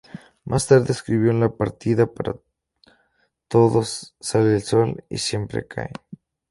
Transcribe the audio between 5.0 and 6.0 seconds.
y Siempre Caín.